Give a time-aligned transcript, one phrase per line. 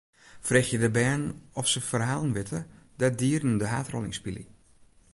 [0.39, 2.59] Freegje de bern oft se ferhalen witte
[2.99, 4.45] dêr't dieren de haadrol yn spylje.